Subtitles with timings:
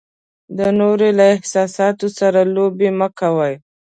[0.57, 3.53] د نورو له احساساتو سره لوبې مه کوئ.